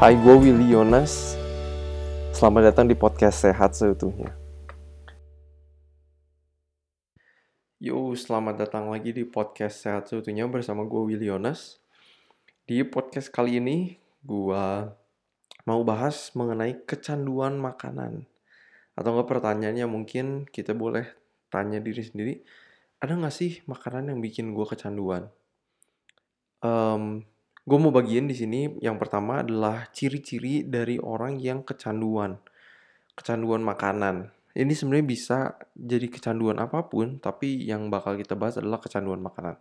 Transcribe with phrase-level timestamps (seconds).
[0.00, 1.36] Hai, gue Willy Yonas.
[2.32, 4.32] Selamat datang di podcast Sehat Seutuhnya.
[7.76, 11.84] Yo, selamat datang lagi di podcast Sehat Seutuhnya bersama gue Willy Yonas.
[12.64, 14.64] Di podcast kali ini, gue
[15.68, 18.24] mau bahas mengenai kecanduan makanan.
[18.96, 21.12] Atau enggak pertanyaannya mungkin kita boleh
[21.52, 22.40] tanya diri sendiri,
[23.04, 25.28] ada nggak sih makanan yang bikin gue kecanduan?
[26.64, 27.28] Um,
[27.68, 32.40] Gue mau bagiin di sini yang pertama adalah ciri-ciri dari orang yang kecanduan.
[33.12, 34.32] Kecanduan makanan.
[34.56, 35.38] Ini sebenarnya bisa
[35.76, 39.60] jadi kecanduan apa pun, tapi yang bakal kita bahas adalah kecanduan makanan.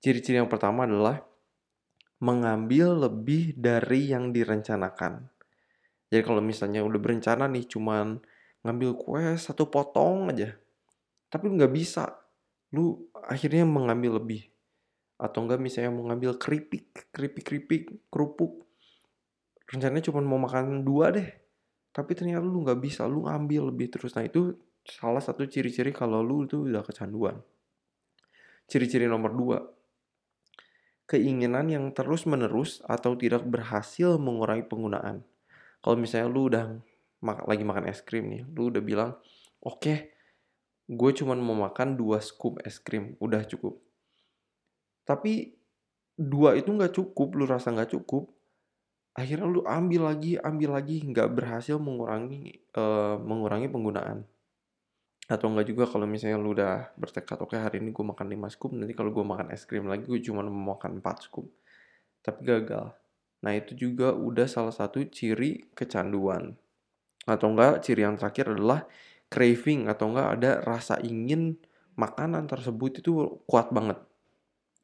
[0.00, 1.20] Ciri-ciri yang pertama adalah
[2.24, 5.28] mengambil lebih dari yang direncanakan.
[6.08, 8.18] Jadi kalau misalnya udah berencana nih cuman
[8.64, 10.56] ngambil kue satu potong aja,
[11.28, 12.16] tapi nggak bisa,
[12.74, 14.50] lu akhirnya mengambil lebih
[15.20, 18.64] atau enggak misalnya mau ngambil keripik, keripik-keripik, kerupuk.
[19.68, 21.28] Rencananya cuma mau makan dua deh.
[21.92, 24.16] Tapi ternyata lu nggak bisa, lu ngambil lebih terus.
[24.16, 27.36] Nah itu salah satu ciri-ciri kalau lu itu udah kecanduan.
[28.64, 29.58] Ciri-ciri nomor dua.
[31.04, 35.20] Keinginan yang terus-menerus atau tidak berhasil mengurangi penggunaan.
[35.84, 36.64] Kalau misalnya lu udah
[37.20, 39.10] mak lagi makan es krim nih, lu udah bilang,
[39.60, 39.98] oke, okay,
[40.88, 43.89] gue cuma mau makan dua scoop es krim, udah cukup
[45.10, 45.58] tapi
[46.14, 48.30] dua itu nggak cukup, lu rasa nggak cukup,
[49.18, 54.22] akhirnya lu ambil lagi, ambil lagi, nggak berhasil mengurangi uh, mengurangi penggunaan.
[55.30, 58.54] Atau enggak juga kalau misalnya lu udah bertekad, oke okay, hari ini gue makan 5
[58.54, 61.46] scoop, nanti kalau gue makan es krim lagi gue cuma mau makan 4 scoop.
[62.18, 62.90] Tapi gagal.
[63.46, 66.58] Nah itu juga udah salah satu ciri kecanduan.
[67.30, 68.90] Atau enggak ciri yang terakhir adalah
[69.30, 71.54] craving atau enggak ada rasa ingin
[71.94, 74.09] makanan tersebut itu kuat banget.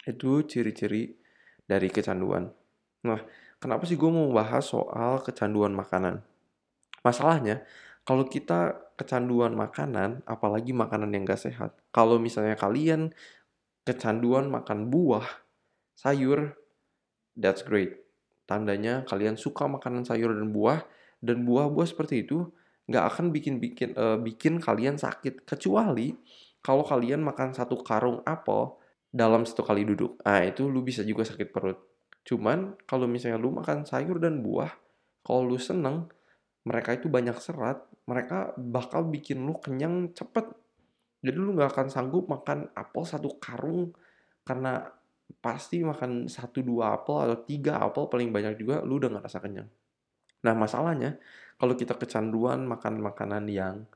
[0.07, 1.11] Itu ciri-ciri
[1.67, 2.47] dari kecanduan.
[3.05, 3.21] Nah,
[3.59, 6.23] kenapa sih gue mau bahas soal kecanduan makanan?
[7.03, 7.67] Masalahnya,
[8.07, 11.75] kalau kita kecanduan makanan, apalagi makanan yang gak sehat.
[11.91, 13.11] Kalau misalnya kalian
[13.83, 15.27] kecanduan makan buah,
[15.99, 16.55] sayur,
[17.35, 18.07] that's great.
[18.47, 20.87] Tandanya kalian suka makanan sayur dan buah,
[21.19, 22.47] dan buah-buah seperti itu
[22.87, 26.15] nggak akan bikin bikin uh, bikin kalian sakit kecuali
[26.63, 28.79] kalau kalian makan satu karung apel
[29.11, 30.21] dalam satu kali duduk.
[30.23, 31.79] Nah, itu lu bisa juga sakit perut.
[32.27, 34.71] Cuman kalau misalnya lu makan sayur dan buah,
[35.23, 36.11] kalau lu seneng,
[36.67, 40.51] mereka itu banyak serat, mereka bakal bikin lu kenyang cepet.
[41.23, 43.95] Jadi lu gak akan sanggup makan apel satu karung
[44.43, 44.83] karena
[45.43, 49.39] pasti makan satu dua apel atau tiga apel paling banyak juga lu udah gak rasa
[49.43, 49.71] kenyang.
[50.47, 51.19] Nah masalahnya
[51.59, 53.87] kalau kita kecanduan makan makanan yang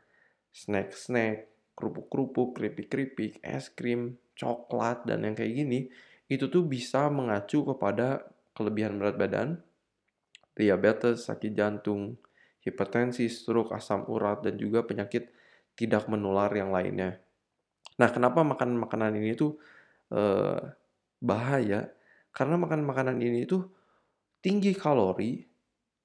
[0.50, 5.92] snack-snack, kerupuk-kerupuk, keripik-keripik, es krim, coklat dan yang kayak gini
[6.32, 8.24] itu tuh bisa mengacu kepada
[8.56, 9.48] kelebihan berat badan,
[10.56, 12.16] diabetes, sakit jantung,
[12.64, 15.28] hipertensi, stroke, asam urat dan juga penyakit
[15.76, 17.18] tidak menular yang lainnya.
[17.98, 19.58] Nah, kenapa makan makanan ini tuh
[20.14, 20.60] eh,
[21.20, 21.90] bahaya?
[22.30, 23.66] Karena makan makanan ini tuh
[24.38, 25.42] tinggi kalori,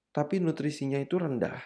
[0.09, 1.61] tapi nutrisinya itu rendah.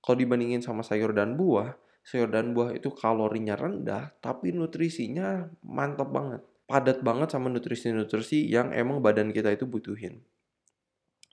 [0.00, 6.10] Kalau dibandingin sama sayur dan buah, sayur dan buah itu kalorinya rendah, tapi nutrisinya mantap
[6.10, 6.42] banget.
[6.70, 10.22] Padat banget sama nutrisi-nutrisi yang emang badan kita itu butuhin.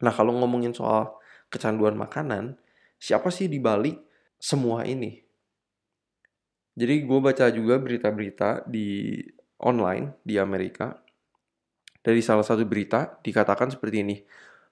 [0.01, 1.17] Nah, kalau ngomongin soal
[1.49, 2.57] kecanduan makanan,
[2.97, 3.97] siapa sih di balik
[4.37, 5.21] semua ini?
[6.77, 9.17] Jadi gue baca juga berita-berita di
[9.61, 10.93] online di Amerika.
[12.05, 14.17] Dari salah satu berita dikatakan seperti ini.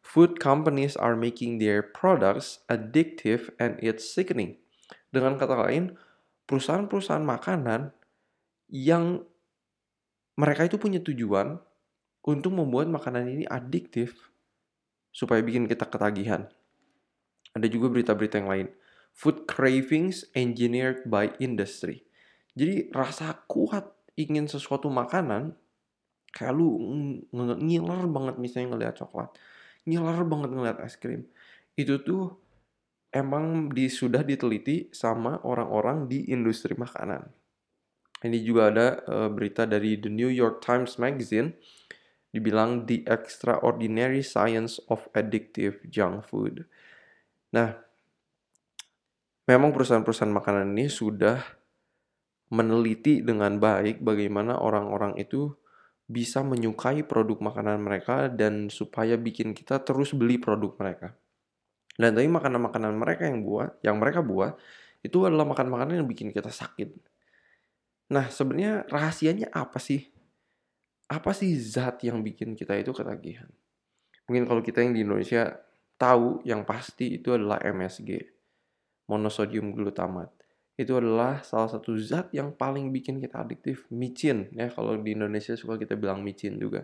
[0.05, 4.61] Food companies are making their products addictive and it's sickening.
[5.09, 5.95] Dengan kata lain,
[6.45, 7.93] perusahaan-perusahaan makanan
[8.69, 9.23] yang
[10.35, 11.57] mereka itu punya tujuan
[12.25, 14.33] untuk membuat makanan ini adiktif
[15.15, 16.49] supaya bikin kita ketagihan.
[17.55, 18.67] Ada juga berita-berita yang lain.
[19.15, 22.03] Food cravings engineered by industry.
[22.51, 23.87] Jadi rasa kuat
[24.19, 25.55] ingin sesuatu makanan
[26.35, 26.75] kayak lu
[27.31, 29.31] ngiler banget misalnya ngeliat coklat,
[29.87, 31.23] ngiler banget ngeliat es krim.
[31.79, 32.35] Itu tuh
[33.15, 37.23] emang di, sudah diteliti sama orang-orang di industri makanan.
[38.19, 41.55] Ini juga ada uh, berita dari The New York Times Magazine
[42.35, 46.67] dibilang The Extraordinary Science of Addictive Junk Food.
[47.55, 47.71] Nah,
[49.47, 51.39] memang perusahaan-perusahaan makanan ini sudah
[52.51, 55.55] meneliti dengan baik bagaimana orang-orang itu
[56.05, 61.15] bisa menyukai produk makanan mereka dan supaya bikin kita terus beli produk mereka.
[61.95, 64.59] Dan tapi makanan-makanan mereka yang buat, yang mereka buat,
[64.99, 66.91] itu adalah makan-makanan yang bikin kita sakit.
[68.11, 70.03] Nah, sebenarnya rahasianya apa sih?
[71.07, 73.47] Apa sih zat yang bikin kita itu ketagihan?
[74.25, 75.53] Mungkin kalau kita yang di Indonesia
[75.95, 78.09] tahu yang pasti itu adalah MSG,
[79.07, 80.33] monosodium glutamat.
[80.75, 85.55] Itu adalah salah satu zat yang paling bikin kita adiktif, micin ya kalau di Indonesia
[85.55, 86.83] suka kita bilang micin juga.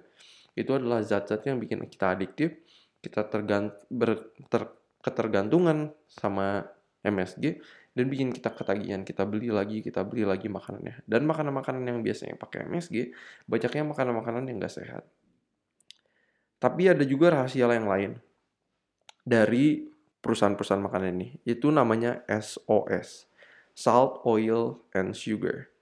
[0.56, 2.56] Itu adalah zat-zat yang bikin kita adiktif,
[3.04, 4.68] kita tergant ber, ter,
[5.02, 6.66] ketergantungan sama
[7.02, 7.62] MSG
[7.92, 11.04] dan bikin kita ketagihan kita beli lagi kita beli lagi makanannya.
[11.04, 13.12] Dan makanan-makanan yang biasanya pakai MSG
[13.50, 15.04] banyaknya makanan-makanan yang gak sehat.
[16.62, 18.22] Tapi ada juga rahasia yang lain
[19.26, 19.90] dari
[20.22, 21.30] perusahaan-perusahaan makanan ini.
[21.44, 23.32] Itu namanya SOS
[23.74, 25.74] salt oil and sugar.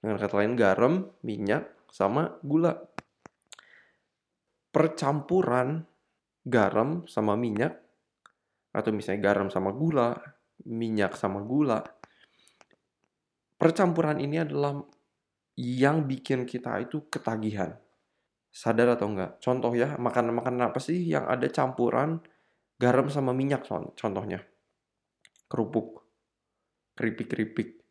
[0.00, 2.88] Dengan kata lain garam minyak sama gula.
[4.72, 5.84] Percampuran
[6.44, 7.83] garam sama minyak
[8.74, 10.18] atau misalnya garam sama gula
[10.62, 11.82] minyak sama gula.
[13.58, 14.78] Percampuran ini adalah
[15.58, 17.74] yang bikin kita itu ketagihan.
[18.54, 19.42] Sadar atau enggak?
[19.42, 22.22] Contoh ya, makanan-makanan apa sih yang ada campuran
[22.78, 23.66] garam sama minyak
[23.98, 24.42] contohnya?
[25.50, 26.06] Kerupuk,
[26.94, 27.82] keripik-keripik,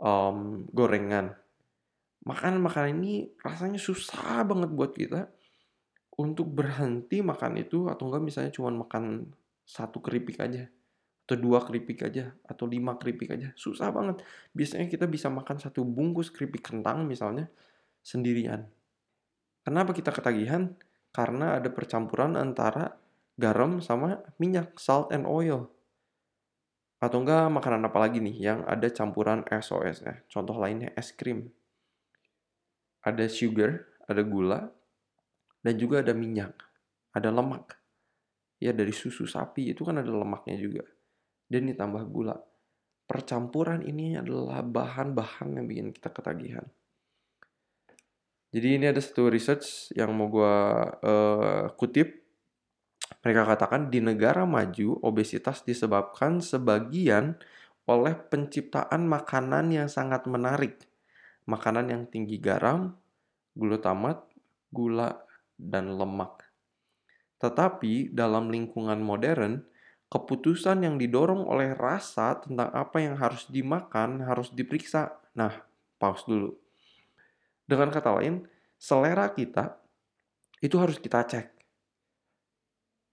[0.00, 1.32] um, gorengan.
[2.26, 5.30] Makanan-makanan ini rasanya susah banget buat kita
[6.16, 9.30] untuk berhenti makan itu atau enggak misalnya cuma makan
[9.66, 10.70] satu keripik aja
[11.26, 13.50] atau dua keripik aja atau lima keripik aja.
[13.58, 14.22] Susah banget.
[14.54, 17.50] Biasanya kita bisa makan satu bungkus keripik kentang misalnya
[18.06, 18.70] sendirian.
[19.66, 20.78] Kenapa kita ketagihan?
[21.10, 22.94] Karena ada percampuran antara
[23.34, 25.66] garam sama minyak salt and oil.
[27.02, 31.50] Atau enggak makanan apa lagi nih yang ada campuran SOS ya contoh lainnya es krim.
[33.02, 34.70] Ada sugar ada gula
[35.66, 36.54] dan juga ada minyak
[37.10, 37.74] ada lemak
[38.56, 40.84] ya dari susu sapi itu kan ada lemaknya juga
[41.46, 42.36] dan ditambah gula.
[43.06, 46.66] Percampuran ini adalah bahan-bahan yang bikin kita ketagihan.
[48.50, 50.56] Jadi ini ada satu research yang mau gue
[51.06, 52.24] uh, kutip.
[53.22, 57.38] Mereka katakan di negara maju obesitas disebabkan sebagian
[57.86, 60.82] oleh penciptaan makanan yang sangat menarik.
[61.46, 62.98] Makanan yang tinggi garam,
[63.54, 64.26] glutamat,
[64.74, 65.22] gula,
[65.54, 66.45] dan lemak.
[67.36, 69.60] Tetapi dalam lingkungan modern,
[70.06, 75.18] keputusan yang didorong oleh rasa tentang apa yang harus dimakan harus diperiksa.
[75.36, 75.52] Nah,
[76.00, 76.50] pause dulu.
[77.66, 78.46] Dengan kata lain,
[78.78, 79.74] selera kita
[80.62, 81.46] itu harus kita cek.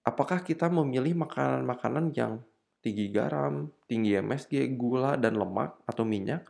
[0.04, 2.44] Apakah kita memilih makanan-makanan yang
[2.84, 6.44] tinggi garam, tinggi MSG, gula, dan lemak atau minyak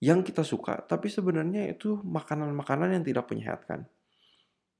[0.00, 3.88] yang kita suka, tapi sebenarnya itu makanan-makanan yang tidak menyehatkan.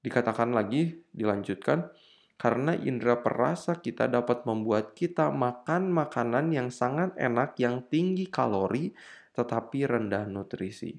[0.05, 1.89] Dikatakan lagi, dilanjutkan,
[2.37, 8.93] karena indera perasa kita dapat membuat kita makan makanan yang sangat enak yang tinggi kalori
[9.33, 10.93] tetapi rendah nutrisi.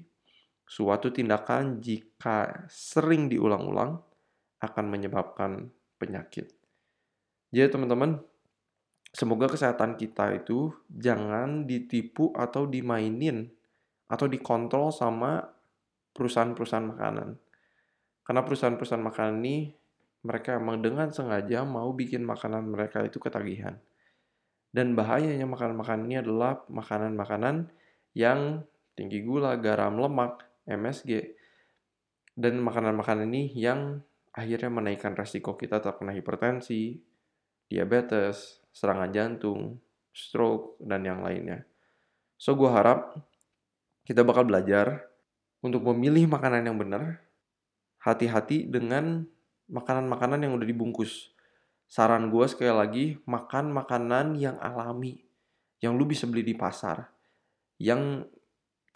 [0.66, 4.02] Suatu tindakan jika sering diulang-ulang
[4.58, 5.70] akan menyebabkan
[6.02, 6.50] penyakit.
[7.54, 8.18] Jadi teman-teman,
[9.14, 13.46] semoga kesehatan kita itu jangan ditipu atau dimainin
[14.10, 15.46] atau dikontrol sama
[16.12, 17.28] perusahaan-perusahaan makanan.
[18.26, 19.70] Karena perusahaan-perusahaan makanan ini
[20.26, 23.78] mereka emang dengan sengaja mau bikin makanan mereka itu ketagihan.
[24.74, 27.70] Dan bahayanya makanan-makanan ini adalah makanan-makanan
[28.18, 28.66] yang
[28.98, 31.38] tinggi gula, garam, lemak, MSG.
[32.34, 34.02] Dan makanan-makanan ini yang
[34.34, 36.98] akhirnya menaikkan resiko kita terkena hipertensi,
[37.70, 39.80] diabetes, serangan jantung,
[40.12, 41.64] stroke, dan yang lainnya.
[42.36, 43.16] So, gue harap
[44.04, 45.08] kita bakal belajar
[45.64, 47.25] untuk memilih makanan yang benar,
[48.06, 49.26] hati-hati dengan
[49.66, 51.34] makanan-makanan yang udah dibungkus.
[51.90, 55.26] Saran gue sekali lagi, makan makanan yang alami.
[55.82, 57.10] Yang lu bisa beli di pasar.
[57.82, 58.30] Yang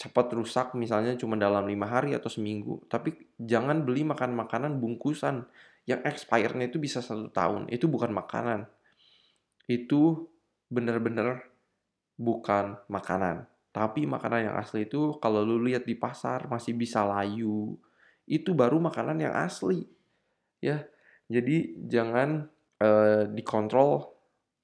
[0.00, 2.87] cepat rusak misalnya cuma dalam lima hari atau seminggu.
[2.87, 5.45] Tapi jangan beli makan makanan bungkusan
[5.85, 7.67] yang expirednya itu bisa satu tahun.
[7.69, 8.71] Itu bukan makanan.
[9.67, 10.31] Itu
[10.71, 11.50] bener-bener
[12.14, 13.50] bukan makanan.
[13.71, 17.75] Tapi makanan yang asli itu kalau lu lihat di pasar masih bisa layu.
[18.30, 19.82] Itu baru makanan yang asli
[20.60, 20.84] ya
[21.26, 22.46] jadi jangan
[22.84, 24.12] uh, dikontrol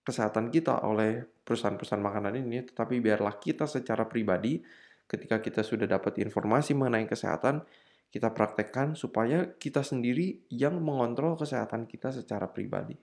[0.04, 4.61] kesehatan kita oleh perusahaan-perusahaan makanan ini tetapi biarlah kita secara pribadi
[5.08, 7.64] ketika kita sudah dapat informasi mengenai kesehatan
[8.12, 12.94] kita praktekkan supaya kita sendiri yang mengontrol kesehatan kita secara pribadi.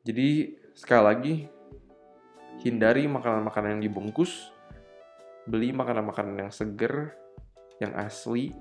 [0.00, 1.34] Jadi sekali lagi
[2.64, 4.48] hindari makanan-makanan yang dibungkus,
[5.44, 7.14] beli makanan-makanan yang seger,
[7.78, 8.56] yang asli,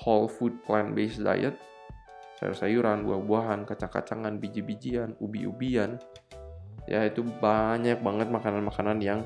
[0.00, 1.56] whole food plant-based diet,
[2.40, 6.00] sayur-sayuran, buah-buahan, kacang-kacangan, biji-bijian, ubi-ubian.
[6.88, 9.20] Ya, itu banyak banget makanan-makanan yang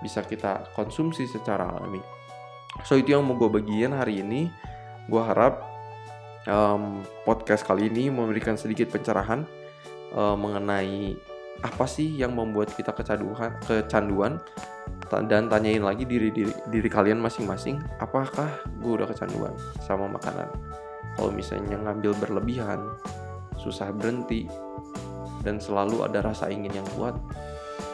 [0.00, 2.00] bisa kita konsumsi secara alami.
[2.86, 4.48] So, itu yang mau gue bagiin hari ini.
[5.10, 5.66] Gue harap
[6.46, 9.42] um, podcast kali ini memberikan sedikit pencerahan
[10.14, 11.18] uh, mengenai
[11.60, 14.40] apa sih yang membuat kita kecanduan, kecanduan
[15.26, 19.52] dan tanyain lagi diri diri, diri kalian masing-masing, apakah gue udah kecanduan
[19.82, 20.46] sama makanan?
[21.18, 22.80] Kalau misalnya ngambil berlebihan,
[23.58, 24.46] susah berhenti,
[25.42, 27.18] dan selalu ada rasa ingin yang kuat,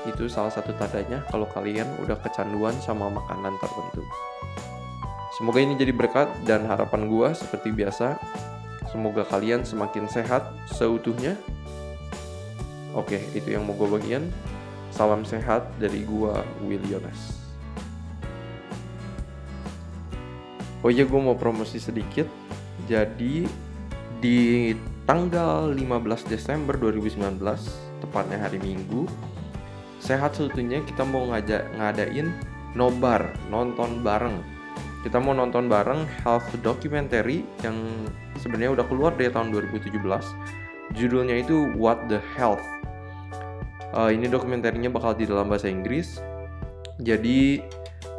[0.07, 4.05] itu salah satu tandanya kalau kalian udah kecanduan sama makanan tertentu.
[5.37, 8.17] Semoga ini jadi berkat dan harapan gue seperti biasa.
[8.89, 11.37] Semoga kalian semakin sehat seutuhnya.
[12.97, 14.33] Oke, itu yang mau gue bagian.
[14.89, 16.33] Salam sehat dari gue,
[16.65, 17.37] Will Yones.
[20.81, 22.25] Oh iya, gue mau promosi sedikit.
[22.89, 23.45] Jadi,
[24.25, 24.73] di
[25.05, 27.37] tanggal 15 Desember 2019,
[28.01, 29.05] tepatnya hari Minggu,
[30.01, 32.33] sehat seutuhnya kita mau ngajak ngadain
[32.73, 34.57] nobar, nonton bareng
[35.07, 37.79] kita mau nonton bareng health documentary yang
[38.43, 40.03] sebenarnya udah keluar dari tahun 2017
[40.99, 42.76] judulnya itu What the Health
[43.97, 46.21] uh, ini dokumenterinya bakal di dalam bahasa Inggris.
[47.01, 47.65] Jadi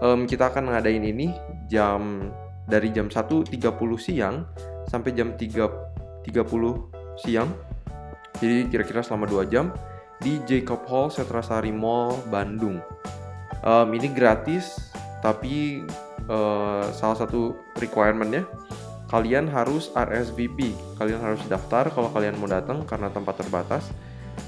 [0.01, 1.31] um, kita akan ngadain ini
[1.69, 2.34] jam
[2.65, 3.53] dari jam 1.30
[4.01, 4.43] siang
[4.89, 6.34] sampai jam 3.30
[7.22, 7.50] siang.
[8.38, 9.69] Jadi kira-kira selama 2 jam
[10.22, 12.81] di Jacob Hall Setrasari Mall Bandung.
[13.62, 15.81] Um, ini gratis tapi
[16.29, 18.46] uh, salah satu requirementnya
[19.10, 23.89] kalian harus RSVP kalian harus daftar kalau kalian mau datang karena tempat terbatas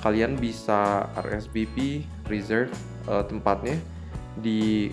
[0.01, 2.71] kalian bisa RSVP reserve
[3.09, 3.77] uh, tempatnya
[4.39, 4.91] di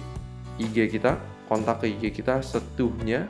[0.57, 3.29] IG kita kontak ke IG kita setuhnya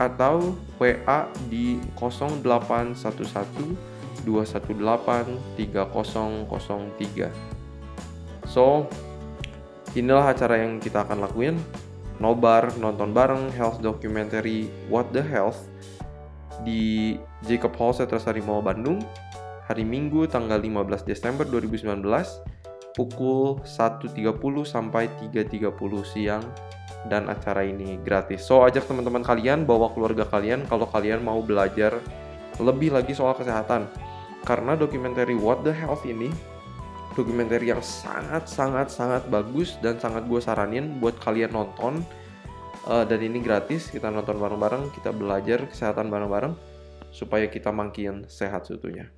[0.00, 2.98] atau WA di 0811
[4.24, 4.24] 218
[5.58, 7.30] 3003
[8.48, 8.88] so
[9.94, 11.56] inilah acara yang kita akan lakuin.
[12.22, 15.66] Nobar, nonton bareng health documentary What the Health
[16.62, 19.02] di Jacob Hall Setrasari Mall Bandung
[19.64, 22.04] hari Minggu tanggal 15 Desember 2019
[22.94, 24.12] pukul 1.30
[24.62, 25.72] sampai 3.30
[26.04, 26.44] siang
[27.08, 28.44] dan acara ini gratis.
[28.44, 31.96] So ajak teman-teman kalian bawa keluarga kalian kalau kalian mau belajar
[32.60, 33.88] lebih lagi soal kesehatan.
[34.44, 36.28] Karena dokumenter What the Health ini
[37.16, 42.02] dokumenter yang sangat sangat sangat bagus dan sangat gue saranin buat kalian nonton
[42.90, 46.52] uh, dan ini gratis kita nonton bareng-bareng kita belajar kesehatan bareng-bareng
[47.14, 49.14] supaya kita makin sehat seutuhnya